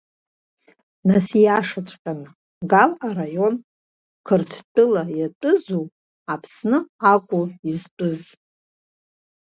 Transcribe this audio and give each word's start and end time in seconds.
Нас 1.07 1.27
ииашаҵәҟьаны 1.39 2.27
Гал 2.69 2.91
араион 3.07 3.55
Қырҭтәыла 4.27 5.03
иатәызу 5.19 5.85
Аԥсны 6.33 6.79
акәу 7.11 7.43
изтәыз? 7.69 8.21